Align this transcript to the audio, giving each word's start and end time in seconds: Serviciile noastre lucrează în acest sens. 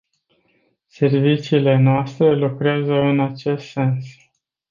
Serviciile 0.87 1.77
noastre 1.77 2.35
lucrează 2.35 2.93
în 2.93 3.19
acest 3.19 3.65
sens. 3.71 4.07